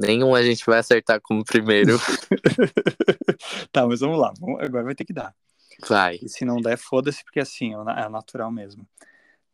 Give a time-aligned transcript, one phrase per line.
[0.00, 1.98] Nenhum a gente vai acertar como primeiro.
[3.72, 4.32] tá, mas vamos lá.
[4.60, 5.34] Agora vai ter que dar.
[5.88, 6.20] Vai.
[6.22, 8.86] E se não der, foda-se, porque assim, é natural mesmo.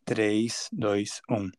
[0.05, 1.49] 3, 2, 1.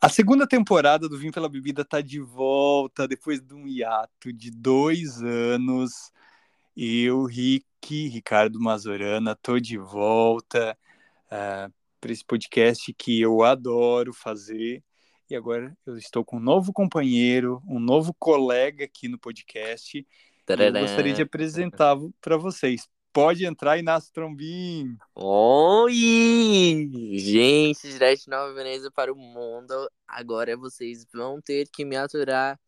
[0.00, 4.52] A segunda temporada do Vim pela Bebida tá de volta depois de um hiato de
[4.52, 6.12] dois anos.
[6.76, 10.78] Eu, Rick, Ricardo Mazorana, tô de volta
[11.26, 11.68] uh, eh,
[12.00, 14.82] para esse podcast que eu adoro fazer.
[15.30, 20.04] E agora eu estou com um novo companheiro, um novo colega aqui no podcast.
[20.48, 22.88] eu gostaria de apresentá-lo para vocês.
[23.12, 24.96] Pode entrar, Inácio Trombin.
[25.14, 26.90] Oi!
[27.14, 29.88] Gente, direto de Nova Veneza para o mundo.
[30.08, 32.58] Agora vocês vão ter que me aturar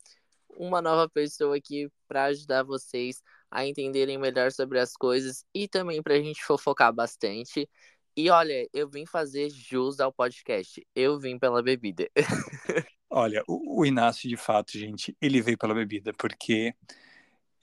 [0.51, 6.01] uma nova pessoa aqui para ajudar vocês a entenderem melhor sobre as coisas e também
[6.01, 7.69] para a gente fofocar bastante.
[8.17, 10.87] E olha, eu vim fazer jus ao podcast.
[10.95, 12.09] Eu vim pela bebida.
[13.09, 16.75] olha, o, o Inácio, de fato, gente, ele veio pela bebida porque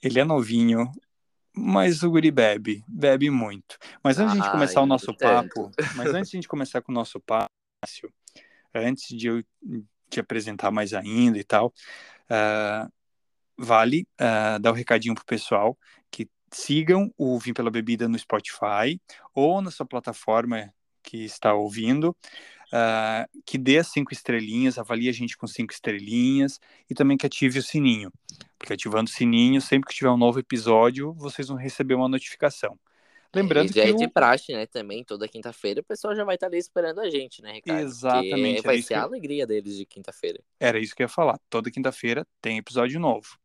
[0.02, 0.90] ele é novinho,
[1.54, 3.78] mas o guri bebe, bebe muito.
[4.02, 6.82] Mas antes de a gente começar o nosso papo, mas antes de a gente começar
[6.82, 7.50] com o nosso papo,
[8.74, 9.44] antes de eu
[10.08, 11.72] te apresentar mais ainda e tal,
[12.28, 12.92] uh,
[13.56, 15.78] vale uh, dar o um recadinho pro pessoal
[16.50, 19.00] sigam o Vim Pela Bebida no Spotify
[19.34, 22.14] ou na sua plataforma que está ouvindo
[22.70, 27.26] uh, que dê as cinco estrelinhas, avalie a gente com cinco estrelinhas e também que
[27.26, 28.12] ative o sininho.
[28.58, 32.78] Porque ativando o sininho, sempre que tiver um novo episódio, vocês vão receber uma notificação.
[33.32, 34.66] Lembrando é, já que é de praxe, né?
[34.66, 37.80] Também toda quinta-feira o pessoal já vai estar ali esperando a gente, né, Ricardo?
[37.80, 38.56] Exatamente.
[38.56, 40.40] Porque vai ser a alegria deles de quinta-feira.
[40.58, 41.38] Era isso que eu ia falar.
[41.48, 43.38] Toda quinta-feira tem episódio novo.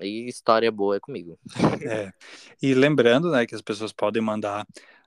[0.00, 1.38] e história boa é comigo.
[1.84, 2.12] É.
[2.62, 4.66] E lembrando, né, que as pessoas podem mandar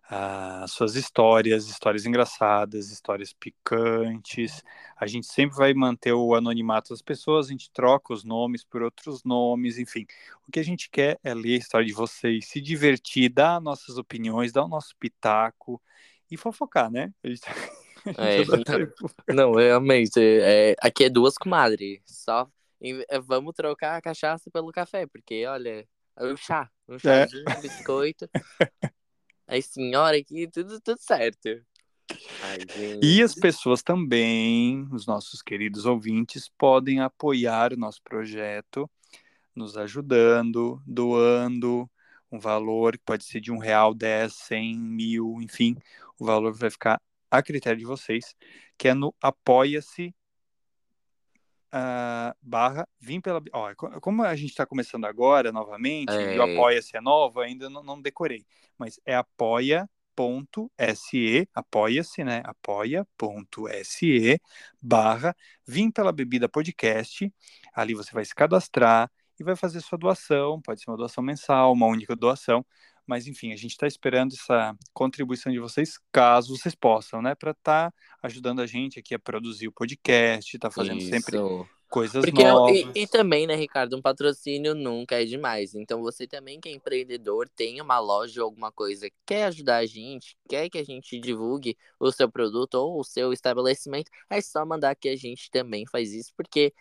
[0.10, 4.64] as suas histórias, histórias engraçadas, histórias picantes.
[4.96, 8.82] A gente sempre vai manter o anonimato das pessoas, a gente troca os nomes por
[8.82, 10.06] outros nomes, enfim.
[10.48, 13.98] O que a gente quer é ler a história de vocês, se divertir, dar nossas
[13.98, 15.82] opiniões, dar o nosso pitaco
[16.32, 17.12] e fofocar, né?
[17.22, 17.42] A gente...
[19.28, 22.50] É, não, realmente, é, aqui é duas comadres, só
[23.10, 27.00] é, vamos trocar a cachaça pelo café, porque olha, é o chá, um é.
[27.00, 28.30] chazinho, um biscoito.
[29.48, 31.48] Aí, senhora aqui, tudo, tudo certo.
[32.42, 32.58] Ai,
[33.02, 38.90] e as pessoas também, os nossos queridos ouvintes, podem apoiar o nosso projeto,
[39.56, 41.90] nos ajudando, doando
[42.32, 45.76] um valor que pode ser de um real, dez, cem, mil, enfim,
[46.20, 48.36] o valor vai ficar a critério de vocês,
[48.78, 50.14] que é no apoia-se
[51.74, 53.42] uh, barra vim pela.
[53.54, 56.36] Ó, como a gente está começando agora novamente, é.
[56.36, 58.46] e o Apoia-se é novo, ainda não, não decorei,
[58.78, 59.90] mas é apoia.se,
[61.54, 62.42] apoia-se, né?
[62.46, 64.42] apoia.se
[64.82, 67.32] barra Vim pela Bebida Podcast.
[67.74, 71.72] Ali você vai se cadastrar e vai fazer sua doação, pode ser uma doação mensal,
[71.74, 72.66] uma única doação,
[73.08, 77.34] mas enfim, a gente está esperando essa contribuição de vocês, caso vocês possam, né?
[77.34, 81.10] Para estar tá ajudando a gente aqui a produzir o podcast, tá fazendo Isso.
[81.10, 81.38] sempre
[81.90, 82.78] coisas Porque, novas.
[82.78, 85.74] E, e, também, né, Ricardo, um patrocínio nunca é demais.
[85.74, 89.86] Então você também que é empreendedor, tem uma loja ou alguma coisa, quer ajudar a
[89.86, 94.66] gente, quer que a gente divulgue o seu produto ou o seu estabelecimento, é só
[94.66, 96.74] mandar que a gente também faz isso, porque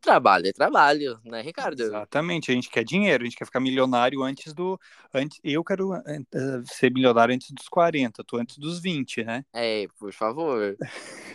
[0.00, 1.80] Trabalho é trabalho, né, Ricardo?
[1.80, 4.78] Exatamente, a gente quer dinheiro, a gente quer ficar milionário antes do.
[5.12, 6.02] Antes, eu quero uh,
[6.66, 9.44] ser milionário antes dos 40, tu antes dos 20, né?
[9.54, 10.76] É, por favor.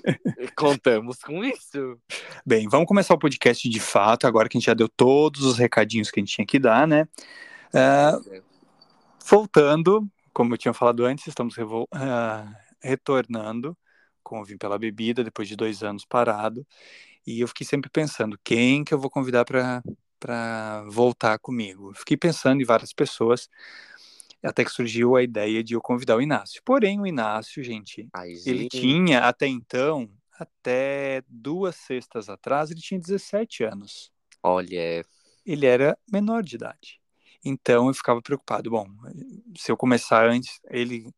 [0.56, 1.98] Contamos com isso.
[2.46, 5.58] Bem, vamos começar o podcast de fato, agora que a gente já deu todos os
[5.58, 7.08] recadinhos que a gente tinha que dar, né?
[7.74, 8.42] Uh,
[9.26, 11.86] voltando, como eu tinha falado antes, estamos uh,
[12.82, 13.76] retornando
[14.24, 16.66] com o Vim pela Bebida, depois de dois anos parado.
[17.26, 21.94] E eu fiquei sempre pensando, quem que eu vou convidar para voltar comigo?
[21.96, 23.50] fiquei pensando em várias pessoas.
[24.44, 26.64] Até que surgiu a ideia de eu convidar o Inácio.
[26.66, 30.10] Porém, o Inácio, gente, Ai, ele tinha até então,
[30.40, 34.12] até duas sextas atrás, ele tinha 17 anos.
[34.42, 35.06] Olha.
[35.46, 37.00] Ele era menor de idade.
[37.46, 38.70] Então eu ficava preocupado.
[38.70, 38.88] Bom,
[39.56, 41.12] se eu começar antes, ele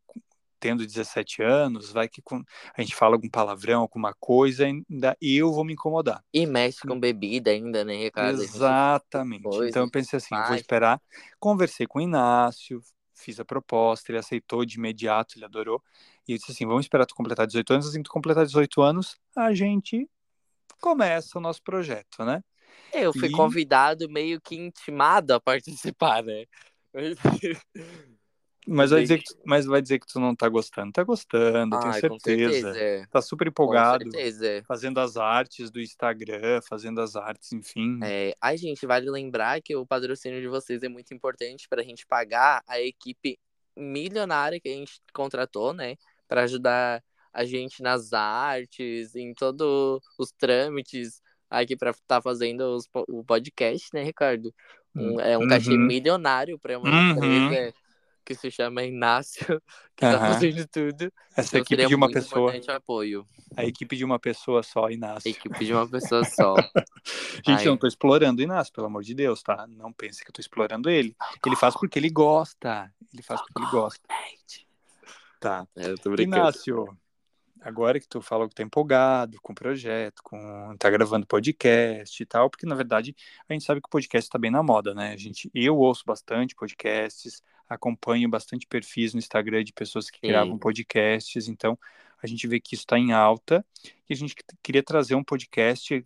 [0.63, 2.41] tendo 17 anos, vai que com,
[2.73, 6.23] a gente fala algum palavrão, alguma coisa, ainda eu vou me incomodar.
[6.33, 8.41] E mexe com bebida ainda, né, Ricardo?
[8.41, 9.45] Exatamente.
[9.67, 11.01] então eu pensei assim, vou esperar.
[11.37, 12.81] Conversei com o Inácio,
[13.13, 15.83] fiz a proposta, ele aceitou de imediato, ele adorou.
[16.25, 18.81] E eu disse assim: vamos esperar tu completar 18 anos, assim que tu completar 18
[18.81, 20.09] anos, a gente
[20.79, 22.41] começa o nosso projeto, né?
[22.93, 23.31] Eu fui e...
[23.31, 26.45] convidado meio que intimado a participar, né?
[28.67, 30.91] Mas vai, dizer que tu, mas vai dizer que tu não tá gostando.
[30.91, 32.19] Tá gostando, tenho certeza.
[32.19, 33.05] certeza é.
[33.07, 34.05] Tá super empolgado.
[34.05, 34.47] Com certeza.
[34.47, 34.63] É.
[34.63, 37.99] Fazendo as artes do Instagram, fazendo as artes, enfim.
[38.03, 38.33] É.
[38.41, 42.63] Ai, gente, vale lembrar que o patrocínio de vocês é muito importante pra gente pagar
[42.67, 43.37] a equipe
[43.75, 45.95] milionária que a gente contratou, né?
[46.27, 52.61] Pra ajudar a gente nas artes, em todos os trâmites aqui para estar tá fazendo
[52.75, 54.53] os, o podcast, né, Ricardo?
[54.95, 55.47] Um, é um uhum.
[55.47, 57.45] cachê milionário para uma uhum.
[57.45, 57.73] empresa
[58.23, 59.61] que se chama Inácio,
[59.95, 60.33] que está uhum.
[60.33, 61.13] fazendo tudo.
[61.35, 62.53] Essa então, equipe de uma pessoa.
[62.69, 63.27] apoio.
[63.55, 65.27] A equipe de uma pessoa só, Inácio.
[65.27, 66.55] A equipe de uma pessoa só.
[67.45, 67.61] Gente, Ai.
[67.63, 69.67] eu não estou explorando o Inácio, pelo amor de Deus, tá?
[69.67, 71.15] Não pense que eu estou explorando ele.
[71.45, 72.91] Ele faz porque ele gosta.
[73.13, 74.07] Ele faz porque ele gosta.
[75.39, 75.67] Tá.
[75.75, 76.97] É, Inácio,
[77.63, 82.25] agora que tu falou que tá empolgado com o projeto, com tá gravando podcast e
[82.25, 83.15] tal, porque na verdade
[83.47, 85.13] a gente sabe que o podcast está bem na moda, né?
[85.13, 90.27] A gente, eu ouço bastante podcasts, acompanho bastante perfis no Instagram de pessoas que Sim.
[90.27, 91.79] gravam podcasts, então
[92.21, 93.65] a gente vê que isso está em alta
[94.09, 96.05] e a gente queria trazer um podcast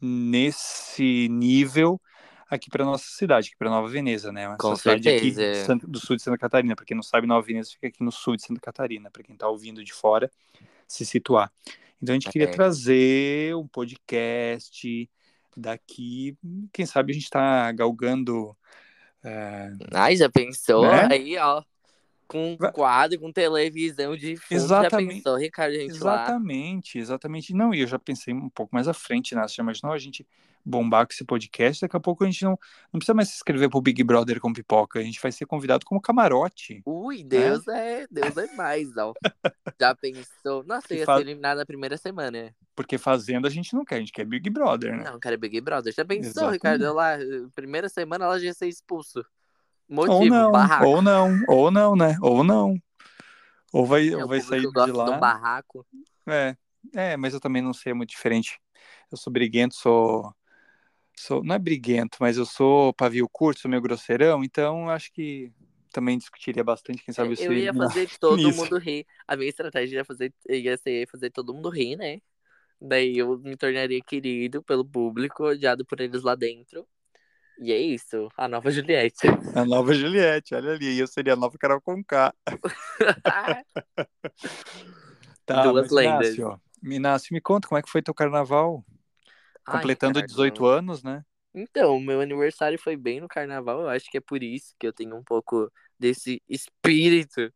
[0.00, 2.00] nesse nível
[2.48, 4.48] aqui para nossa cidade, aqui para Nova Veneza, né?
[4.48, 5.74] Uma Com cidade certeza.
[5.74, 6.76] aqui do sul de Santa Catarina.
[6.76, 9.10] Para quem não sabe, Nova Veneza fica aqui no sul de Santa Catarina.
[9.10, 10.30] Para quem está ouvindo de fora,
[10.86, 11.52] se situar.
[12.00, 12.50] Então a gente queria é.
[12.50, 15.10] trazer um podcast
[15.56, 16.36] daqui.
[16.72, 18.56] Quem sabe a gente está galgando.
[19.24, 19.72] É...
[19.92, 20.82] Ai, já pensou?
[20.82, 21.08] Né?
[21.10, 21.62] Aí, ó
[22.26, 24.56] com quadro, com televisão de fundo.
[24.56, 25.08] Exatamente.
[25.08, 27.02] Já pensou, Ricardo, gente Exatamente, lá?
[27.02, 27.54] exatamente.
[27.54, 29.42] Não, e eu já pensei um pouco mais à frente, né?
[29.42, 30.26] Você já imaginou a gente
[30.64, 31.80] bombar com esse podcast?
[31.82, 32.58] Daqui a pouco a gente não,
[32.92, 34.98] não precisa mais se inscrever pro Big Brother com pipoca.
[34.98, 36.82] A gente vai ser convidado como camarote.
[36.84, 37.24] Ui, né?
[37.24, 38.02] Deus né?
[38.02, 39.14] é, Deus é mais, ó.
[39.80, 40.64] já pensou?
[40.64, 41.18] Nossa, ia faz...
[41.18, 42.54] ser eliminado na primeira semana.
[42.74, 45.04] Porque fazendo a gente não quer, a gente quer Big Brother, né?
[45.04, 45.94] Não, quer Big Brother.
[45.94, 46.54] Já pensou, exatamente.
[46.54, 46.92] Ricardo?
[46.92, 47.16] Lá,
[47.54, 49.24] primeira semana ela já ia ser expulso.
[49.88, 50.86] Motivo, ou não, barraco.
[50.86, 52.16] Ou não, ou não, né?
[52.20, 52.76] Ou não.
[53.72, 55.04] Ou vai, é, ou vai sair de lá.
[55.04, 55.86] Do barraco.
[56.26, 56.56] É,
[56.94, 58.60] é, mas eu também não sei, é muito diferente.
[59.10, 60.34] Eu sou briguento, sou.
[61.16, 65.52] sou não é briguento, mas eu sou pavio curto, sou meio grosseirão, então acho que
[65.92, 68.62] também discutiria bastante, quem sabe Eu ia fazer todo nisso.
[68.62, 69.06] mundo rir.
[69.26, 72.20] A minha estratégia ia, fazer, ia ser fazer todo mundo rir, né?
[72.80, 76.86] Daí eu me tornaria querido pelo público, odiado por eles lá dentro.
[77.58, 79.26] E é isso, a nova Juliette.
[79.54, 82.34] A nova Juliette, olha ali, eu seria a nova Carol Conká.
[85.46, 86.36] tá, Duas lendas.
[86.36, 88.84] Inácio, Inácio, me conta como é que foi teu carnaval?
[89.64, 91.24] Completando Ai, 18 anos, né?
[91.54, 94.92] Então, meu aniversário foi bem no carnaval, eu acho que é por isso que eu
[94.92, 97.50] tenho um pouco desse espírito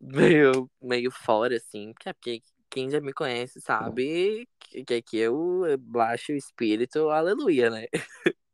[0.00, 2.40] meio, meio fora, assim, é porque
[2.70, 7.86] quem já me conhece sabe que aqui eu baixo o espírito, aleluia, né?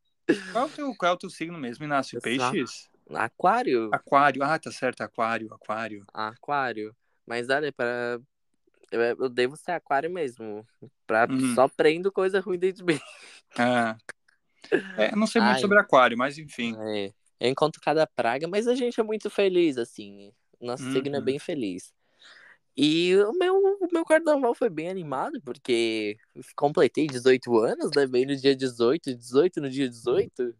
[0.52, 2.21] Qual é o teu, qual é o teu signo mesmo, Inácio?
[2.21, 2.88] Peixes?
[3.14, 3.91] Aquário.
[3.93, 6.05] Aquário, ah, tá certo, aquário, aquário.
[6.12, 6.95] Aquário.
[7.26, 8.21] Mas olha, para
[8.93, 10.67] eu devo ser aquário mesmo.
[11.07, 11.26] Pra...
[11.29, 11.55] Uhum.
[11.55, 13.00] Só prendo coisa ruim dentro de mim.
[13.59, 13.97] Ah.
[14.97, 16.75] É, não sei muito Ai, sobre aquário, mas enfim.
[16.79, 17.12] É.
[17.41, 20.33] Eu encontro cada praga, mas a gente é muito feliz, assim.
[20.61, 20.93] Nosso uhum.
[20.93, 21.25] signo é uhum.
[21.25, 21.93] bem feliz.
[22.76, 26.17] E o meu, o meu carnaval foi bem animado, porque
[26.57, 28.07] completei 18 anos, né?
[28.07, 30.55] Bem no dia 18, 18 no dia 18.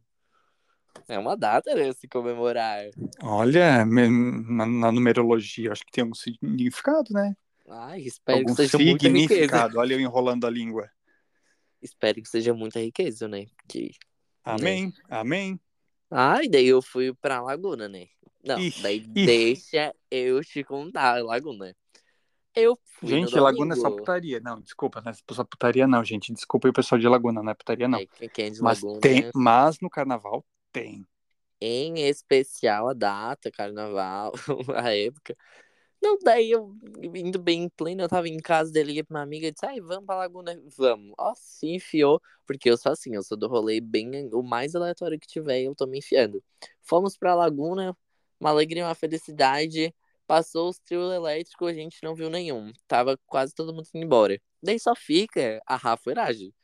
[1.09, 1.91] É uma data, né?
[1.93, 2.85] Se comemorar.
[3.23, 7.35] Olha, na, na numerologia, acho que tem um significado, né?
[7.69, 9.71] Ai, espero Algum que seja muita riqueza.
[9.77, 10.91] Olha eu enrolando a língua.
[11.81, 13.47] Espero que seja muita riqueza, né?
[13.67, 13.91] Que,
[14.45, 14.93] amém, né?
[15.09, 15.61] amém.
[16.11, 18.07] Ah, e daí eu fui pra Laguna, né?
[18.45, 19.13] Não, daí ixi.
[19.13, 21.75] deixa eu te contar, Laguna.
[22.55, 24.41] Eu fui Gente, Laguna é só putaria.
[24.41, 26.33] Não, desculpa, não é só putaria não, gente.
[26.33, 27.99] Desculpa aí o pessoal de Laguna, não é putaria não.
[27.99, 31.07] É, quem é de mas, Laguna, tem, mas no carnaval tem.
[31.61, 34.33] Em especial a data, carnaval,
[34.77, 35.37] a época.
[36.03, 36.75] Não, daí eu,
[37.15, 39.65] indo bem em pleno, eu tava em casa dele, liguei pra uma amiga e disse,
[39.65, 41.15] ai, vamos pra Laguna, vamos.
[41.17, 45.19] Ó, se enfiou, porque eu sou assim, eu sou do rolê bem, o mais aleatório
[45.19, 46.43] que tiver, eu tô me enfiando.
[46.81, 47.97] Fomos pra Laguna,
[48.41, 49.95] uma alegria, uma felicidade.
[50.27, 52.73] Passou os trios elétricos, a gente não viu nenhum.
[52.87, 54.41] Tava quase todo mundo indo embora.
[54.63, 56.55] Daí só fica a Rafueragem.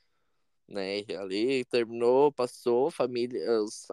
[0.69, 1.01] Né?
[1.19, 3.41] Ali terminou, passou, família,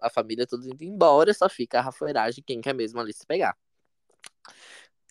[0.01, 3.57] a família toda indo embora, só fica a Rafueragem, quem quer mesmo ali se pegar.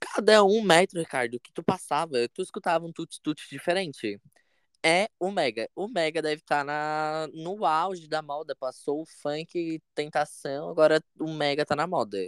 [0.00, 4.20] Cada um metro, Ricardo, que tu passava, tu escutava um tut-tut diferente.
[4.82, 5.68] É o Mega.
[5.74, 8.54] O Mega deve estar tá na, no auge da moda.
[8.54, 12.18] Passou o funk tentação, agora o Mega tá na moda.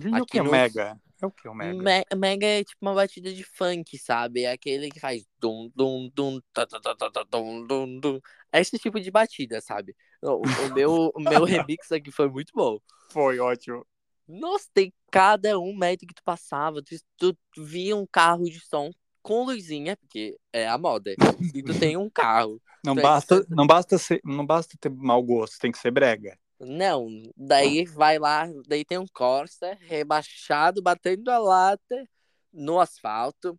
[0.00, 0.42] E o que é.
[0.42, 1.00] Mega?
[1.20, 1.82] É o que o Mega?
[1.82, 4.42] Me Mega é tipo uma batida de funk, sabe?
[4.42, 8.20] É aquele que faz dum dum dum ta, ta, ta, ta, dum dum dum.
[8.52, 9.94] É esse tipo de batida, sabe?
[10.20, 10.42] O, o
[10.74, 12.78] meu, o meu remix aqui foi muito bom.
[13.10, 13.86] Foi ótimo.
[14.26, 18.58] Nossa, tem cada um metro que tu passava, tu, tu, tu via um carro de
[18.60, 18.90] som
[19.22, 21.14] com luzinha, porque é a moda.
[21.54, 22.60] E tu tem um carro.
[22.84, 26.36] Não basta, não basta ser, não basta ter mau gosto, tem que ser brega.
[26.64, 32.08] Não, daí vai lá, daí tem um Corsa rebaixado, batendo a lata
[32.52, 33.58] no asfalto,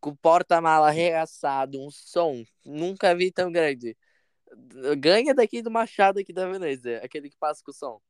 [0.00, 3.94] com porta-mala arregaçado, um som, nunca vi tão grande.
[4.98, 8.00] Ganha daqui do Machado aqui da Veneza, aquele que passa com o som.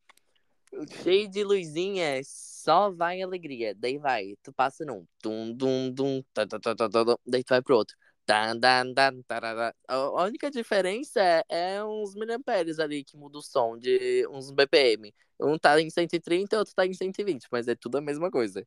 [1.03, 3.75] Cheio de luzinha, só vai alegria.
[3.75, 7.51] Daí vai, tu passa num, dum, dum, dum, tá, tá, tá, tá, tá, daí tu
[7.51, 7.97] vai pro outro.
[8.27, 9.23] Dan, dan, dan,
[9.87, 15.13] a única diferença é, é uns miliamperes ali que muda o som de uns BPM.
[15.39, 18.67] Um tá em 130 e outro tá em 120, mas é tudo a mesma coisa.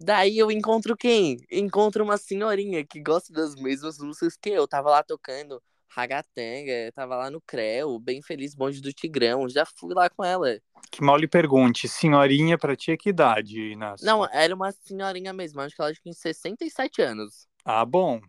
[0.00, 1.36] Daí eu encontro quem?
[1.50, 4.66] Encontro uma senhorinha que gosta das mesmas músicas que eu.
[4.66, 9.48] Tava lá tocando Ragatanga, tava lá no Creu, bem feliz, bonde do Tigrão.
[9.48, 10.58] Já fui lá com ela.
[10.90, 14.04] Que mal lhe pergunte, senhorinha pra ti é que idade, Inácio?
[14.04, 17.46] Não, era uma senhorinha mesmo, acho que ela tinha 67 anos.
[17.64, 18.20] Ah, bom.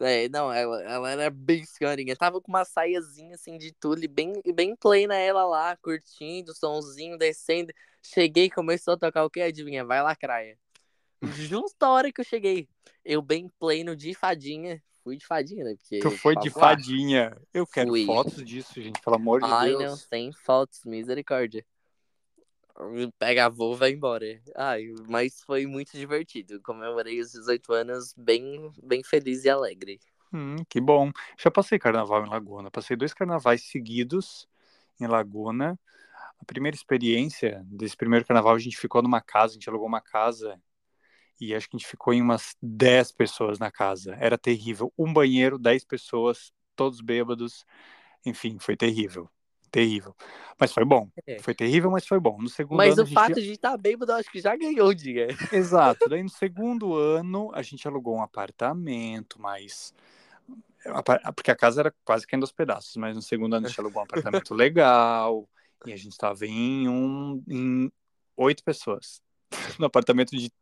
[0.00, 2.16] É, não, ela, ela era bem senhorinha.
[2.16, 7.72] Tava com uma saiazinha assim de tule, bem, bem plena ela lá, curtindo, somzinho, descendo.
[8.02, 9.40] Cheguei começou a tocar o que?
[9.40, 9.84] Adivinha?
[9.84, 10.58] Vai lacraia.
[11.22, 12.66] Justo a hora que eu cheguei.
[13.04, 14.82] Eu bem pleno de fadinha.
[15.04, 15.74] Fui de fadinha, né?
[15.76, 17.36] Porque, tu foi de fadinha.
[17.52, 18.06] Eu quero Fui.
[18.06, 19.82] fotos disso, gente, pelo amor de Ai, Deus.
[19.82, 21.64] Ai, não tem fotos, misericórdia
[23.18, 24.40] pega e vai embora.
[24.56, 26.60] Ai, mas foi muito divertido.
[26.62, 29.98] Comemorei os 18 anos bem, bem feliz e alegre.
[30.32, 31.10] Hum, que bom.
[31.38, 32.70] Já passei carnaval em Laguna.
[32.70, 34.48] Passei dois carnavais seguidos
[35.00, 35.78] em Laguna.
[36.40, 40.00] A primeira experiência desse primeiro carnaval, a gente ficou numa casa, a gente alugou uma
[40.00, 40.60] casa
[41.40, 44.14] e acho que a gente ficou em umas 10 pessoas na casa.
[44.20, 44.92] Era terrível.
[44.96, 47.64] Um banheiro, 10 pessoas, todos bêbados.
[48.24, 49.28] Enfim, foi terrível
[49.70, 50.14] terrível.
[50.58, 51.08] Mas foi bom.
[51.26, 51.38] É.
[51.38, 52.36] Foi terrível, mas foi bom.
[52.38, 53.46] No segundo mas ano, o fato gente...
[53.46, 55.28] de estar tá bêbado, eu acho que já ganhou o dia.
[55.50, 56.08] Exato.
[56.08, 59.94] Daí no segundo ano, a gente alugou um apartamento, mas.
[61.34, 64.00] Porque a casa era quase caindo aos pedaços, mas no segundo ano a gente alugou
[64.00, 65.48] um apartamento legal.
[65.86, 67.42] E a gente estava em um.
[67.48, 67.92] em
[68.36, 69.22] oito pessoas.
[69.78, 70.52] No apartamento de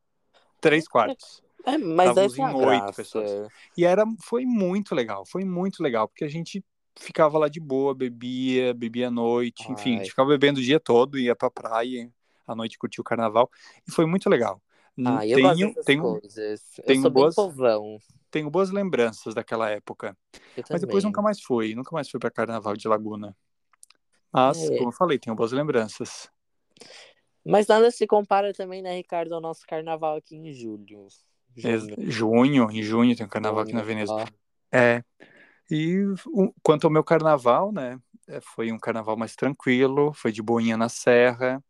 [0.60, 1.42] três quartos.
[1.64, 3.48] É, mas Estávamos em oito pessoas.
[3.76, 6.64] E era, foi muito legal, foi muito legal, porque a gente
[6.98, 9.72] ficava lá de boa, bebia, bebia à noite, Ai.
[9.72, 12.10] enfim, a gente ficava bebendo o dia todo, ia pra praia,
[12.46, 13.50] à noite curtia o carnaval,
[13.86, 14.60] e foi muito legal.
[15.04, 16.60] Ah, eu tenho, tenho, coisas.
[16.78, 17.98] Eu tenho boas, povão.
[18.30, 20.16] Tenho boas lembranças daquela época.
[20.68, 23.36] Mas depois nunca mais fui, nunca mais fui para carnaval de Laguna.
[24.32, 24.76] Mas, é.
[24.76, 26.28] como eu falei, tenho boas lembranças.
[27.44, 31.06] Mas nada se compara também, né, Ricardo, ao nosso carnaval aqui em julho.
[31.56, 34.12] Junho, junho em junho tem um carnaval junho, aqui na Veneza.
[34.12, 34.26] Ó.
[34.70, 35.02] É,
[35.70, 38.00] e o, quanto ao meu carnaval, né?
[38.26, 41.62] É, foi um carnaval mais tranquilo, foi de boinha na serra.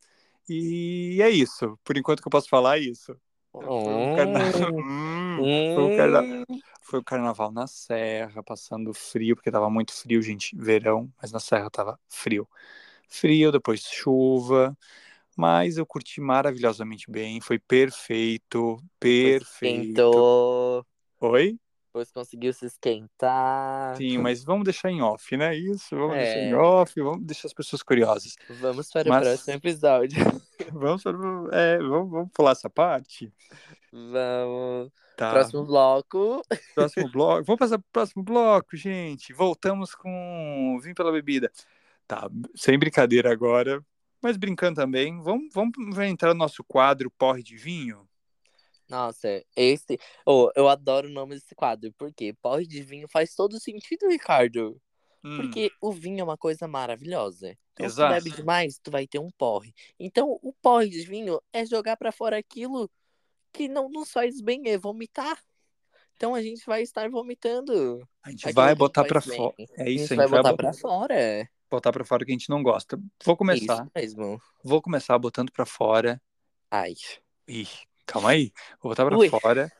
[0.48, 1.78] E é isso.
[1.84, 3.16] Por enquanto que eu posso falar é isso.
[3.52, 4.40] Foi o, carna...
[4.72, 6.46] hum, foi, o carna...
[6.82, 11.40] foi o carnaval na serra, passando frio, porque tava muito frio, gente, verão, mas na
[11.40, 12.48] serra tava frio.
[13.08, 14.76] Frio, depois chuva,
[15.36, 20.84] mas eu curti maravilhosamente bem, foi perfeito, perfeito.
[21.20, 21.58] Oi?
[21.88, 23.96] Depois conseguiu se esquentar.
[23.96, 25.56] Sim, mas vamos deixar em off, né?
[25.56, 26.22] Isso, vamos é.
[26.22, 28.36] deixar em off, vamos deixar as pessoas curiosas.
[28.60, 29.18] Vamos para mas...
[29.18, 30.18] o próximo episódio.
[30.72, 31.16] vamos, para...
[31.52, 33.32] é, vamos, vamos pular essa parte?
[33.90, 34.92] Vamos.
[35.16, 35.32] Tá.
[35.32, 36.42] Próximo bloco.
[36.74, 37.44] Próximo bloco.
[37.44, 39.32] Vamos passar pro próximo bloco, gente.
[39.32, 41.50] Voltamos com Vim pela Bebida.
[42.06, 43.84] Tá, sem brincadeira agora,
[44.22, 45.20] mas brincando também.
[45.20, 48.07] Vamos, vamos entrar no nosso quadro Porre de Vinho?
[48.88, 49.98] Nossa, esse.
[50.24, 54.80] Oh, eu adoro o nome desse quadro, porque porre de vinho faz todo sentido, Ricardo.
[55.24, 55.36] Hum.
[55.36, 57.56] Porque o vinho é uma coisa maravilhosa.
[57.72, 58.14] Então, Exato.
[58.14, 59.74] se tu bebe demais, tu vai ter um porre.
[59.98, 62.90] Então, o porre de vinho é jogar para fora aquilo
[63.52, 65.38] que não nos faz bem, é vomitar.
[66.18, 68.06] Então a gente vai estar vomitando.
[68.24, 69.54] A gente vai botar para fora.
[69.58, 71.50] É isso, a gente, a gente vai, vai botar, botar para fora.
[71.70, 72.98] Botar para fora o que a gente não gosta.
[73.24, 73.74] Vou começar.
[73.74, 74.42] Isso mesmo.
[74.64, 76.20] Vou começar botando para fora.
[76.68, 76.94] Ai.
[77.46, 77.68] Ih,
[78.08, 78.52] calma aí.
[78.82, 79.72] Vou botar para fora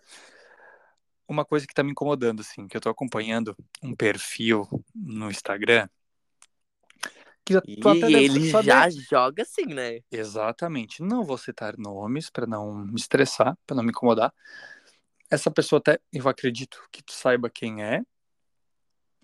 [1.27, 5.89] uma coisa que tá me incomodando, assim, que eu tô acompanhando um perfil no Instagram.
[7.45, 10.01] Que e ele já joga assim, né?
[10.11, 11.03] Exatamente.
[11.03, 14.33] Não vou citar nomes para não me estressar, para não me incomodar.
[15.31, 18.03] Essa pessoa até, eu acredito que tu saiba quem é,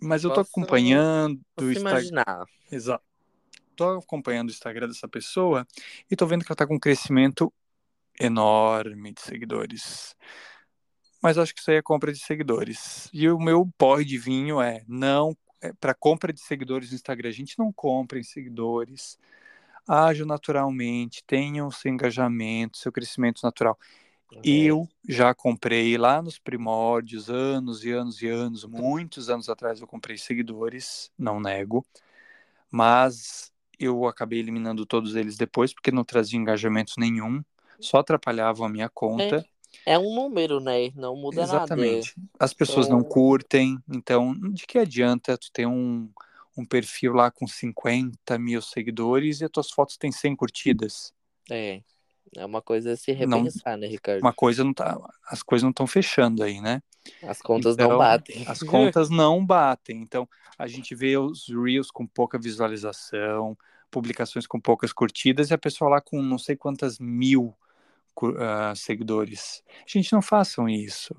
[0.03, 1.91] mas eu tô acompanhando o Instagram.
[1.91, 2.45] imaginar.
[2.71, 3.05] Exato.
[3.75, 5.67] Tô acompanhando o Instagram dessa pessoa
[6.11, 7.53] e tô vendo que ela tá com um crescimento
[8.19, 10.15] enorme de seguidores
[11.25, 13.09] mas acho que isso aí é compra de seguidores.
[13.11, 17.31] E o meu porre de vinho é não é para compra de seguidores no Instagram.
[17.31, 19.19] A gente não compra em seguidores.
[19.89, 23.79] Ajam naturalmente, tenham seu engajamento, seu crescimento natural.
[24.35, 24.43] Uhum.
[24.45, 29.87] Eu já comprei lá nos primórdios, anos e anos e anos, muitos anos atrás eu
[29.87, 31.87] comprei seguidores, não nego,
[32.71, 37.43] mas eu acabei eliminando todos eles depois porque não trazia engajamento nenhum,
[37.81, 39.37] só atrapalhavam a minha conta.
[39.37, 39.55] É.
[39.87, 40.91] É um número, né?
[40.95, 42.15] Não muda Exatamente.
[42.17, 42.31] nada.
[42.39, 42.99] As pessoas então...
[42.99, 46.09] não curtem, então de que adianta tu ter um,
[46.57, 51.13] um perfil lá com 50 mil seguidores e as tuas fotos têm 100 curtidas?
[51.51, 51.83] É,
[52.37, 54.23] é uma coisa a se repensar, não, né, Ricardo?
[54.23, 56.83] Uma coisa não tá, as coisas não estão fechando aí, né?
[57.23, 58.45] As contas então, não batem.
[58.47, 60.01] As contas não batem.
[60.01, 60.27] Então,
[60.59, 63.57] a gente vê os Reels com pouca visualização,
[63.91, 67.55] publicações com poucas curtidas e a pessoa lá com não sei quantas mil
[68.23, 69.63] uh, seguidores.
[69.87, 71.15] Gente, não façam isso,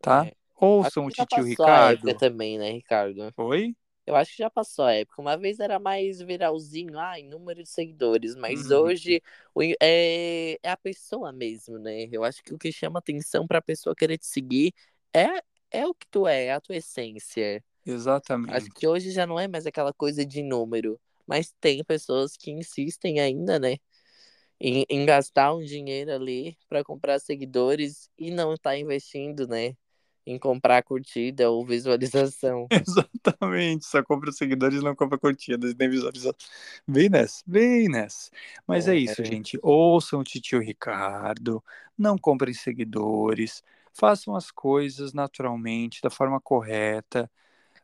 [0.00, 0.26] tá?
[0.26, 0.32] É.
[0.60, 2.14] Ouçam o Titio Ricardo.
[2.18, 3.32] também, né, Ricardo?
[3.36, 3.74] Oi?
[4.06, 5.22] Eu acho que já passou a época.
[5.22, 8.78] Uma vez era mais viralzinho, ah, em número de seguidores, mas uhum.
[8.78, 9.22] hoje
[9.80, 12.08] é, é a pessoa mesmo, né?
[12.10, 14.74] Eu acho que o que chama atenção pra pessoa querer te seguir
[15.14, 17.62] é, é o que tu é, é a tua essência.
[17.86, 18.54] Exatamente.
[18.54, 22.50] Acho que hoje já não é mais aquela coisa de número, mas tem pessoas que
[22.50, 23.76] insistem ainda, né?
[24.60, 29.74] Em, em gastar um dinheiro ali para comprar seguidores e não estar tá investindo, né?
[30.26, 32.66] Em comprar curtida ou visualização.
[32.70, 36.34] Exatamente, só compra seguidores não compra curtidas nem visualização.
[36.86, 38.30] Vem nessa, vem nessa.
[38.66, 39.58] Mas é, é isso, gente.
[39.62, 41.64] Ouçam o titio Ricardo,
[41.96, 43.62] não comprem seguidores,
[43.94, 47.30] façam as coisas naturalmente, da forma correta.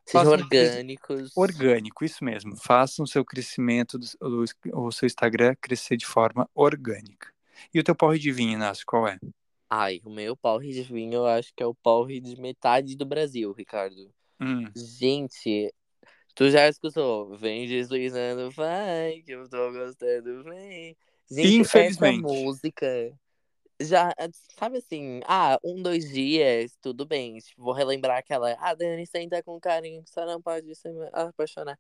[0.07, 1.33] Sejam orgânicos.
[1.37, 2.57] Orgânico, isso mesmo.
[2.57, 7.33] Façam o seu crescimento, do, o seu Instagram crescer de forma orgânica.
[7.75, 9.19] E o teu porre de vinho, Inácio, qual é?
[9.69, 13.05] Ai, o meu porre de vinho eu acho que é o porre de metade do
[13.05, 14.09] Brasil, Ricardo.
[14.41, 14.71] Hum.
[14.77, 15.75] Gente,
[16.37, 17.37] tu já escutou?
[17.37, 20.97] Vem deslizando, vai, que eu tô gostando, vem.
[21.29, 22.25] Gente, Infelizmente.
[22.25, 23.19] essa música
[23.81, 24.15] já,
[24.59, 27.39] sabe assim, ah, um, dois dias, tudo bem.
[27.39, 31.79] Tipo, vou relembrar aquela, ah, Dani senta com carinho, só não pode se apaixonar.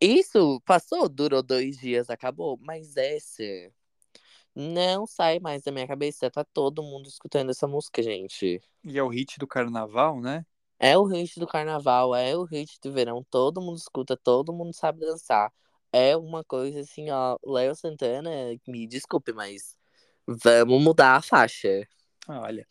[0.00, 2.58] Isso passou, durou dois dias, acabou.
[2.62, 3.42] Mas essa
[4.54, 6.30] não sai mais da minha cabeça.
[6.30, 8.62] Tá todo mundo escutando essa música, gente.
[8.82, 10.44] E é o hit do carnaval, né?
[10.78, 13.24] É o hit do carnaval, é o hit do verão.
[13.30, 15.52] Todo mundo escuta, todo mundo sabe dançar.
[15.92, 17.36] É uma coisa assim, ó.
[17.44, 18.30] Léo Santana,
[18.66, 19.76] me desculpe, mas
[20.42, 21.86] Vamos mudar a faixa.
[22.28, 22.66] Olha,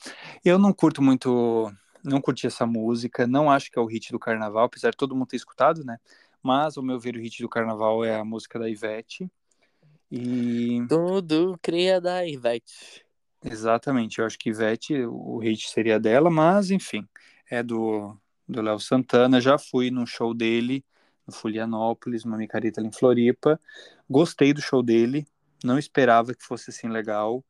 [0.46, 1.72] eu não curto muito,
[2.04, 5.16] não curti essa música, não acho que é o hit do carnaval, apesar de todo
[5.16, 5.98] mundo ter escutado, né?
[6.42, 9.30] Mas, ao meu ver, o hit do carnaval é a música da Ivete.
[10.10, 10.86] E.
[10.88, 13.06] Tudo cria da Ivete.
[13.44, 17.08] Exatamente, eu acho que Ivete, o hit seria dela, mas enfim,
[17.50, 18.18] é do
[18.50, 19.40] do Léo Santana.
[19.40, 20.84] Já fui no show dele,
[21.26, 23.60] no Folianópolis, uma micareta ali em Floripa.
[24.10, 25.28] Gostei do show dele,
[25.64, 27.44] não esperava que fosse assim legal.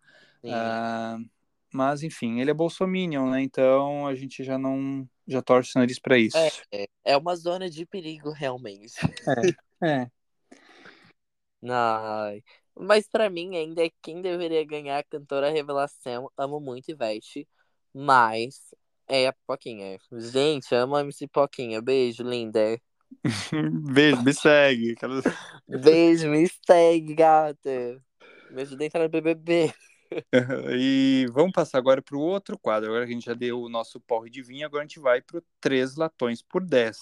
[0.44, 1.30] Uh,
[1.72, 3.42] mas, enfim, ele é bolsominion, né?
[3.42, 5.08] Então a gente já não.
[5.28, 6.38] Já torce o nariz pra isso.
[6.72, 8.96] É, é uma zona de perigo, realmente.
[9.82, 10.12] É, é.
[11.62, 12.42] Não,
[12.74, 16.32] mas para mim, ainda é quem deveria ganhar a cantora revelação.
[16.38, 17.46] Amo muito Ivete,
[17.94, 18.74] mas
[19.08, 20.00] é a Poquinha.
[20.14, 21.82] Gente, amo a MC Poquinha.
[21.82, 22.80] Beijo, linda.
[23.94, 24.96] Beijo, me segue.
[25.68, 28.02] Beijo, me segue, gata.
[28.52, 29.74] Me ajuda a entrar no BBB.
[30.80, 32.90] e vamos passar agora para o outro quadro.
[32.90, 35.22] Agora que a gente já deu o nosso porre de vinho, agora a gente vai
[35.22, 36.98] para três latões por 10.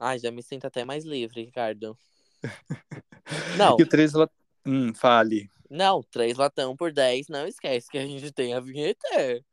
[0.00, 1.96] Ai, já me sinto até mais livre, Ricardo.
[3.58, 3.76] Não.
[3.78, 4.36] E o três latões.
[4.64, 5.50] Hum, fale.
[5.70, 7.28] Não, três latão por 10.
[7.28, 9.44] Não esquece que a gente tem a vinheta.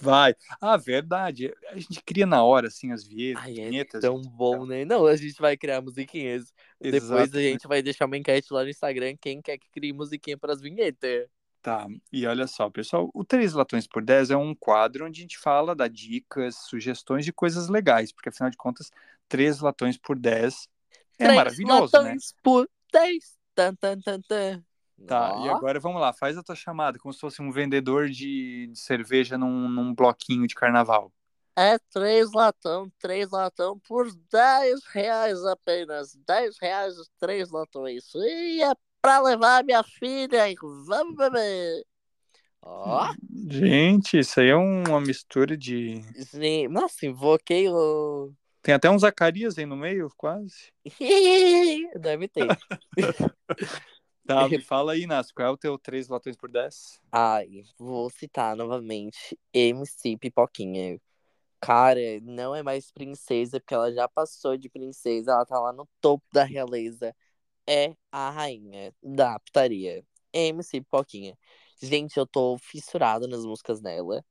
[0.00, 0.34] Vai.
[0.60, 1.52] Ah, verdade.
[1.68, 3.42] A gente cria na hora, assim, as vinhetas.
[3.44, 4.84] Ai, é tão bom, né?
[4.84, 6.52] Não, a gente vai criar musiquinhas.
[6.80, 7.30] Exatamente.
[7.30, 10.38] Depois a gente vai deixar uma enquete lá no Instagram quem quer que crie musiquinha
[10.38, 11.28] para as vinhetas.
[11.62, 15.22] Tá, e olha só, pessoal, o Três Latões por 10 é um quadro onde a
[15.22, 18.90] gente fala, dá dicas, sugestões de coisas legais, porque afinal de contas,
[19.28, 20.68] Três Latões por 10
[21.20, 22.40] é Três maravilhoso, latões né?
[22.42, 23.38] por 10.
[23.54, 24.64] Tan, tan, tan, tan.
[25.06, 28.68] Tá, e agora vamos lá, faz a tua chamada, como se fosse um vendedor de,
[28.68, 31.12] de cerveja num, num bloquinho de carnaval.
[31.56, 36.16] É três latão, três latão por 10 reais apenas.
[36.26, 38.04] 10 reais os três latões.
[38.14, 40.44] E é pra levar minha filha.
[40.86, 41.84] Vamos beber.
[42.62, 43.12] Ó.
[43.50, 46.00] Gente, isso aí é uma mistura de.
[46.24, 48.32] Sim, nossa, invoquei o.
[48.62, 50.72] Tem até um Zacarias aí no meio, quase.
[52.00, 52.46] Deve ter.
[54.26, 57.00] tá, me fala aí, Inácio, qual é o teu 3 latões por 10?
[57.10, 61.00] Ai, vou citar novamente MC Pipoquinha.
[61.60, 65.88] Cara, não é mais princesa, porque ela já passou de princesa, ela tá lá no
[66.00, 67.14] topo da realeza.
[67.68, 70.04] É a rainha da putaria.
[70.32, 71.38] MC Pipoquinha.
[71.80, 74.24] Gente, eu tô fissurado nas músicas dela.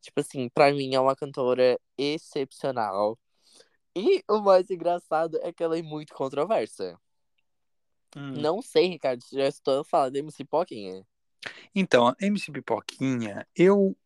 [0.00, 3.18] Tipo assim, pra mim é uma cantora excepcional.
[3.94, 6.98] E o mais engraçado é que ela é muito controversa.
[8.16, 8.32] Hum.
[8.32, 11.06] Não sei, Ricardo, se já estou falando de MC Pipoquinha.
[11.74, 13.96] Então, a MC Pipoquinha, eu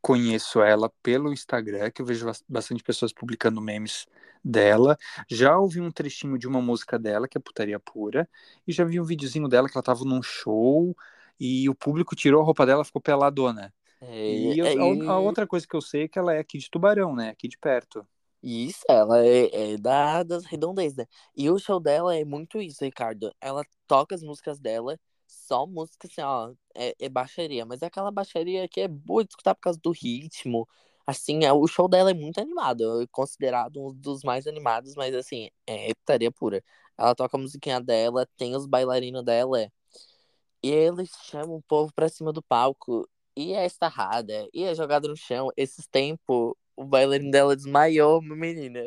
[0.00, 4.06] conheço ela pelo Instagram, que eu vejo bastante pessoas publicando memes
[4.44, 4.98] dela.
[5.30, 8.28] Já ouvi um trechinho de uma música dela, que é Putaria Pura,
[8.66, 10.96] e já vi um videozinho dela que ela tava num show
[11.38, 13.72] e o público tirou a roupa dela, ficou peladona.
[14.00, 16.40] É, e eu, é, a, a, outra coisa que eu sei é que ela é
[16.40, 17.30] aqui de Tubarão, né?
[17.30, 18.04] Aqui de perto.
[18.42, 20.96] Isso, ela é, é da, das redondezas.
[20.98, 21.06] Né?
[21.36, 23.32] E o show dela é muito isso, Ricardo.
[23.40, 28.10] Ela toca as músicas dela, só música assim, ó, é, é baixaria, mas é aquela
[28.10, 30.68] baixaria que é boa de escutar por causa do ritmo.
[31.06, 35.14] Assim, é, o show dela é muito animado, é considerado um dos mais animados, mas
[35.14, 36.62] assim, é estaria pura.
[36.98, 39.70] Ela toca a musiquinha dela, tem os bailarinos dela,
[40.62, 43.08] e eles chamam o povo pra cima do palco.
[43.36, 45.50] E é estarrada, e é jogada no chão.
[45.56, 48.82] Esses tempos, o bailarino dela desmaiou, menina.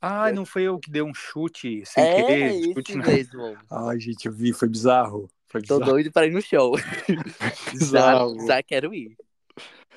[0.00, 2.62] Ai, não foi eu que dei um chute sem é, querer?
[2.74, 3.56] Chute mesmo.
[3.70, 5.28] Ai, gente, eu vi, foi bizarro.
[5.46, 5.80] Foi bizarro.
[5.80, 6.76] Tô doido pra ir no show.
[7.90, 8.14] já,
[8.46, 9.16] já quero ir.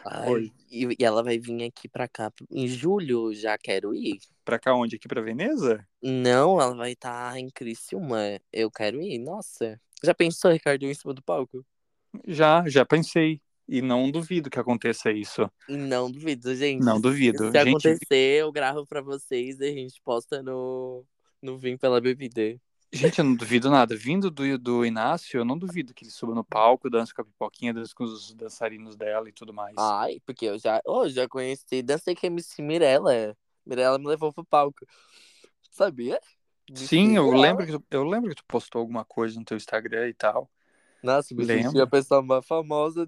[0.05, 4.19] Ai, e, e, ela vai vir aqui pra cá em julho, já quero ir.
[4.45, 4.95] Pra cá onde?
[4.95, 5.85] Aqui pra Veneza?
[6.01, 8.39] Não, ela vai estar tá em Criciúma.
[8.51, 9.79] Eu quero ir, nossa.
[10.03, 11.65] Já pensou, Ricardo, em cima do palco?
[12.25, 13.41] Já, já pensei.
[13.71, 15.47] E não duvido que aconteça isso.
[15.67, 16.83] Não duvido, gente.
[16.83, 17.51] Não duvido.
[17.51, 17.69] Se gente...
[17.69, 21.05] acontecer, eu gravo pra vocês e a gente posta no,
[21.39, 22.59] no Vim pela Bebida.
[22.91, 23.95] Gente, eu não duvido nada.
[23.95, 27.25] Vindo do, do Inácio, eu não duvido que ele suba no palco, dança com a
[27.25, 29.75] pipoquinha, dança com os dançarinos dela e tudo mais.
[29.77, 33.37] Ai, porque eu já, oh, já conheci, dancei com a MC Mirella.
[33.63, 34.83] Mirella me levou pro palco.
[35.69, 36.19] Sabia?
[36.73, 40.09] Sim, eu lembro, que tu, eu lembro que tu postou alguma coisa no teu Instagram
[40.09, 40.49] e tal.
[41.03, 41.69] Nossa, me lembro.
[41.69, 43.07] senti a pessoa mais famosa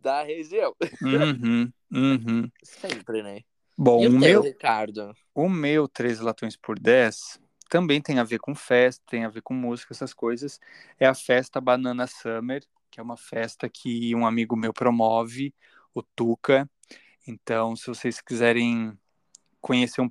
[0.00, 0.74] da região.
[1.02, 2.50] Uhum, uhum.
[2.62, 3.40] Sempre, né?
[3.76, 5.14] Bom, o, o meu, Ricardo?
[5.34, 9.42] O meu 3 latões por 10 também tem a ver com festa, tem a ver
[9.42, 10.58] com música, essas coisas.
[10.98, 15.54] É a festa Banana Summer, que é uma festa que um amigo meu promove,
[15.94, 16.68] o Tuca.
[17.26, 18.98] Então, se vocês quiserem
[19.60, 20.10] conhecer um,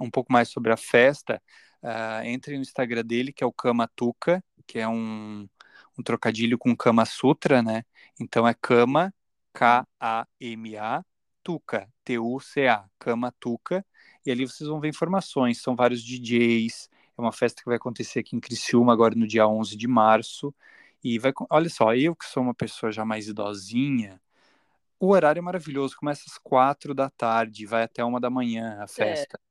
[0.00, 1.40] um pouco mais sobre a festa,
[1.82, 5.48] uh, entre no Instagram dele, que é o Kama Tuca, que é um,
[5.96, 7.84] um trocadilho com Kama Sutra, né?
[8.20, 9.14] Então é Kama,
[9.56, 11.02] K-A-M-A,
[11.42, 13.84] Tuca, T-U-C-A, Kama Tuca.
[14.24, 16.90] E ali vocês vão ver informações, são vários DJs.
[17.16, 20.54] É uma festa que vai acontecer aqui em Criciúma agora no dia 11 de março.
[21.02, 24.20] E vai, olha só, eu que sou uma pessoa já mais idosinha,
[24.98, 28.84] o horário é maravilhoso, começa às quatro da tarde, vai até uma da manhã a
[28.84, 28.88] é.
[28.88, 29.38] festa.
[29.38, 29.46] É.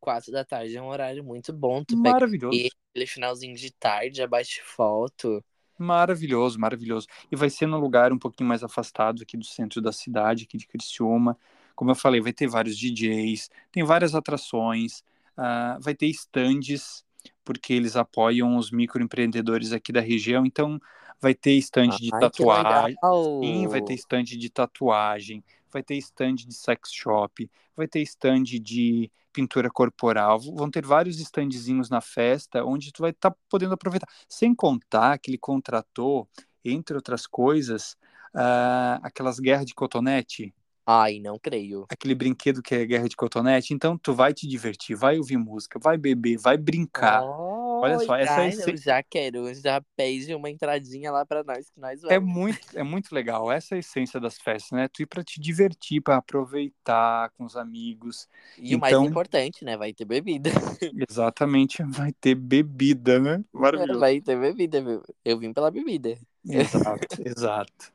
[0.00, 1.84] Quatro da tarde é um horário muito bom.
[1.84, 2.56] Tu maravilhoso.
[2.56, 5.44] pega aquele finalzinho de tarde, abate foto.
[5.78, 7.06] Maravilhoso, maravilhoso.
[7.30, 10.58] E vai ser num lugar um pouquinho mais afastado aqui do centro da cidade, aqui
[10.58, 11.38] de Criciúma.
[11.74, 14.98] Como eu falei, vai ter vários DJs, tem várias atrações,
[15.38, 17.04] uh, vai ter estandes,
[17.44, 20.44] porque eles apoiam os microempreendedores aqui da região.
[20.44, 20.80] Então,
[21.20, 22.96] vai ter estande de tatuagem.
[23.42, 28.58] Sim, vai ter estande de tatuagem, vai ter estande de sex shop, vai ter estande
[28.58, 33.74] de pintura corporal, vão ter vários estandezinhos na festa onde tu vai estar tá podendo
[33.74, 34.08] aproveitar.
[34.28, 36.28] Sem contar que ele contratou,
[36.64, 37.96] entre outras coisas,
[38.34, 40.54] uh, aquelas guerras de cotonete.
[40.86, 41.86] Ai, não creio.
[41.90, 43.74] Aquele brinquedo que é guerra de cotonete.
[43.74, 47.22] Então, tu vai te divertir, vai ouvir música, vai beber, vai brincar.
[47.22, 48.76] Oh Olha só, essa é essência...
[48.76, 52.12] já quero, já pede uma entradinha lá para nós que nós é vamos.
[52.14, 53.50] É muito, é muito legal.
[53.50, 54.88] Essa é a essência das festas, né?
[54.88, 58.28] Tu ir para te divertir, para aproveitar com os amigos.
[58.56, 58.78] E então...
[58.78, 59.76] o mais então importante, né?
[59.76, 60.50] Vai ter bebida.
[61.08, 63.44] Exatamente, vai ter bebida, né?
[63.52, 64.00] Maravilhoso.
[64.00, 64.82] Vai ter bebida,
[65.24, 66.18] eu vim pela bebida.
[66.44, 67.92] Exato, exato.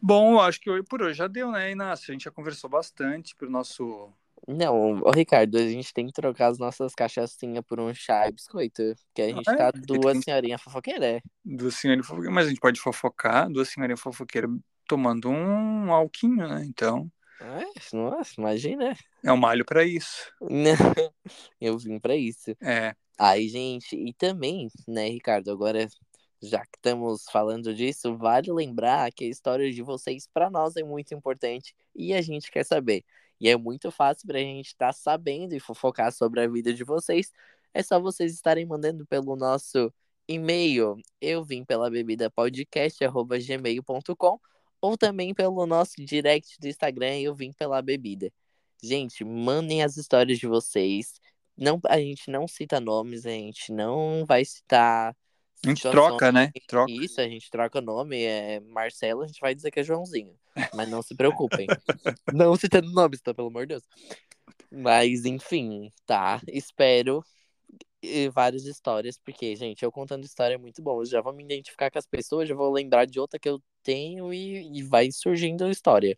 [0.00, 2.10] Bom, acho que por hoje já deu, né, Inácio?
[2.10, 4.12] A gente já conversou bastante pro nosso
[4.50, 8.32] Não, ô Ricardo, a gente tem que trocar as nossas cachaçinhas por um chá e
[8.32, 8.82] biscoito.
[9.06, 10.22] Porque a gente ah, tá é, duas tem...
[10.22, 11.20] senhorinhas fofoqueiras.
[11.44, 14.50] Duas senhorinhas fofoqueiras, mas a gente pode fofocar, duas senhorinhas fofoqueiras
[14.88, 16.64] tomando um alquinho, né?
[16.64, 17.12] Então.
[17.42, 18.96] É, nossa, imagina.
[19.22, 20.32] É um malho para isso.
[21.60, 22.56] Eu vim para isso.
[22.62, 22.94] É.
[23.18, 25.86] Aí, gente, e também, né, Ricardo, agora
[26.42, 30.82] já que estamos falando disso, vale lembrar que a história de vocês para nós é
[30.82, 33.04] muito importante e a gente quer saber.
[33.40, 36.72] E é muito fácil para a gente estar tá sabendo e fofocar sobre a vida
[36.74, 37.32] de vocês.
[37.72, 39.92] É só vocês estarem mandando pelo nosso
[40.28, 44.40] e-mail, eu vim pela bebida podcast@gmail.com
[44.80, 48.32] ou também pelo nosso direct do Instagram, eu vim pela bebida.
[48.82, 51.20] Gente, mandem as histórias de vocês.
[51.56, 55.16] Não, a gente não cita nomes, a gente não vai citar.
[55.64, 56.52] A gente troca, né?
[56.66, 56.90] Troca.
[56.90, 58.22] Isso, a gente troca nome.
[58.22, 60.34] É Marcelo, a gente vai dizer que é Joãozinho.
[60.74, 61.66] Mas não se preocupem.
[62.32, 63.34] não citando nomes, tá?
[63.34, 63.82] Pelo amor de Deus.
[64.70, 66.40] Mas, enfim, tá.
[66.46, 67.24] Espero
[68.32, 71.00] várias histórias, porque, gente, eu contando história é muito bom.
[71.00, 73.60] Eu já vou me identificar com as pessoas, já vou lembrar de outra que eu
[73.82, 76.16] tenho e, e vai surgindo a história.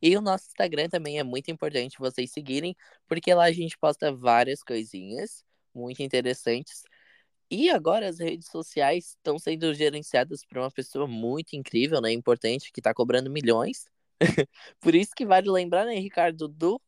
[0.00, 2.76] E o nosso Instagram também é muito importante vocês seguirem,
[3.08, 5.42] porque lá a gente posta várias coisinhas
[5.74, 6.82] muito interessantes.
[7.50, 12.12] E agora as redes sociais estão sendo gerenciadas por uma pessoa muito incrível, né?
[12.12, 13.86] Importante, que está cobrando milhões.
[14.80, 16.80] por isso que vale lembrar, né, Ricardo, do.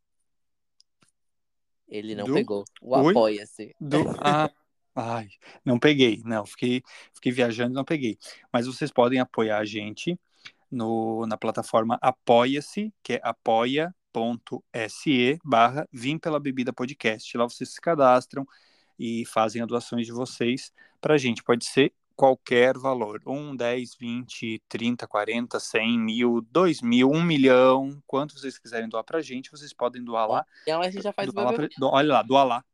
[1.86, 2.34] Ele não do...
[2.34, 2.64] pegou.
[2.82, 3.74] O Apoia-se.
[3.80, 3.98] Do...
[4.18, 4.50] Ah,
[4.94, 5.28] ai,
[5.64, 6.20] não peguei.
[6.24, 6.82] Não, fiquei,
[7.14, 8.18] fiquei viajando e não peguei.
[8.52, 10.18] Mas vocês podem apoiar a gente
[10.70, 13.94] no, na plataforma Apoia-se, que é apoia.se
[15.44, 17.36] barra Vim Pela Bebida Podcast.
[17.36, 18.44] Lá vocês se cadastram
[18.98, 21.42] e fazem as doações de vocês para a gente.
[21.42, 23.22] Pode ser qualquer valor.
[23.24, 28.02] 1, 10, 20, 30, 40, 100, mil, 2 mil, 1 milhão.
[28.06, 30.46] Quanto vocês quiserem doar para a gente, vocês podem doar lá.
[30.62, 32.64] Então a gente já faz doar pra, do, Olha lá, doar lá.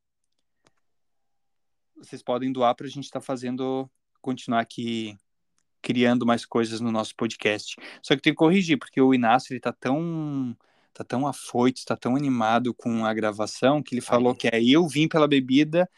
[1.98, 3.88] Vocês podem doar para a gente estar tá fazendo,
[4.20, 5.16] continuar aqui
[5.82, 7.76] criando mais coisas no nosso podcast.
[8.02, 10.56] Só que tem que corrigir, porque o Inácio ele tá tão
[10.94, 14.36] tá tão afoito, está tão animado com a gravação que ele falou Ai.
[14.36, 15.90] que é eu vim pela bebida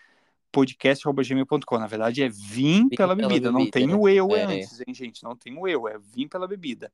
[0.52, 1.78] podcast.gmail.com.
[1.78, 3.50] Na verdade é vim, pela, pela bebida.
[3.50, 3.52] bebida.
[3.52, 4.44] Não tem o eu é.
[4.44, 5.22] antes, hein, gente?
[5.22, 6.92] Não tem o eu, é vim pela bebida.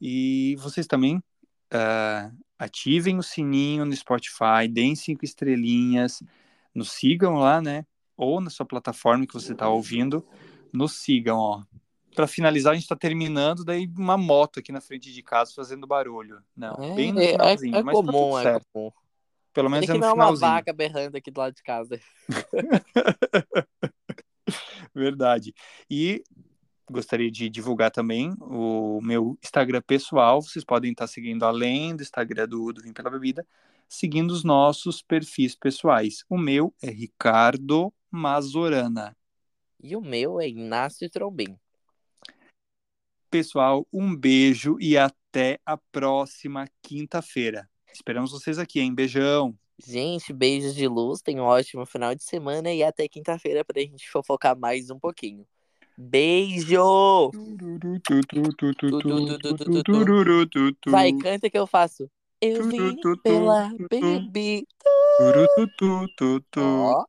[0.00, 6.22] E vocês também uh, ativem o sininho no Spotify, deem cinco estrelinhas,
[6.74, 7.86] nos sigam lá, né?
[8.16, 10.26] Ou na sua plataforma que você está ouvindo,
[10.72, 11.62] nos sigam, ó
[12.14, 15.86] para finalizar, a gente está terminando, daí uma moto aqui na frente de casa fazendo
[15.86, 16.42] barulho.
[16.56, 18.92] Não, é, bem no é, finalzinho, é, é mas comum, tá é comum.
[19.52, 20.24] Pelo menos é no que finalzinho.
[20.24, 22.00] uma vaca berrando aqui do lado de casa.
[24.94, 25.54] Verdade.
[25.90, 26.22] E
[26.90, 30.42] gostaria de divulgar também o meu Instagram pessoal.
[30.42, 33.46] Vocês podem estar seguindo além do Instagram do, do Vim Pela Bebida,
[33.88, 36.24] seguindo os nossos perfis pessoais.
[36.28, 39.16] O meu é Ricardo Mazorana.
[39.82, 41.58] E o meu é Inácio Trombin.
[43.30, 47.68] Pessoal, um beijo e até a próxima quinta-feira.
[47.92, 48.94] Esperamos vocês aqui, hein?
[48.94, 49.54] Beijão.
[49.84, 54.08] Gente, beijos de luz, tenham um ótimo final de semana e até quinta-feira pra gente
[54.08, 55.46] fofocar mais um pouquinho.
[55.96, 57.30] Beijo!
[60.86, 62.10] Vai, canta que eu faço.
[62.40, 64.66] Eu vim pela bebida.
[66.60, 67.04] Ó.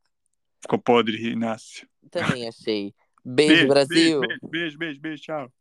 [0.61, 1.87] Ficou podre, Inácio.
[2.11, 2.93] Também achei.
[3.25, 4.19] Beijo, beijo Brasil.
[4.19, 5.51] Beijo, beijo, beijo, beijo, tchau.